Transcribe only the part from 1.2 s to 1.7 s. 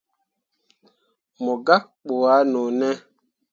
Mo